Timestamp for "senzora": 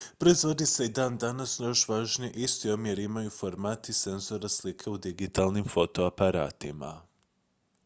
3.93-4.49